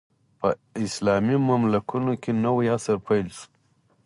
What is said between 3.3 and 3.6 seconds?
شو.